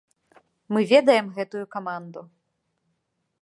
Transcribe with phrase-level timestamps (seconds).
[0.77, 2.21] Мы ведаем гэтую каманду.